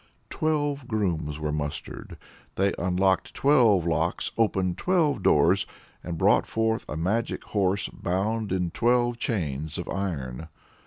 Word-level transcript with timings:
Twelve 0.31 0.87
grooms 0.87 1.39
were 1.39 1.51
mustered, 1.51 2.17
they 2.55 2.73
unlocked 2.79 3.35
twelve 3.35 3.85
locks, 3.85 4.31
opened 4.35 4.79
twelve 4.79 5.21
doors, 5.21 5.67
and 6.03 6.17
brought 6.17 6.47
forth 6.47 6.85
a 6.89 6.97
magic 6.97 7.43
horse 7.43 7.87
bound 7.87 8.51
in 8.51 8.71
twelve 8.71 9.19
chains 9.19 9.77
of 9.77 9.87
iron. 9.87 10.47